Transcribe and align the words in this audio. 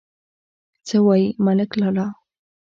_څه 0.87 0.97
وايې، 1.05 1.27
ملک 1.45 1.69
لالا! 1.79 2.07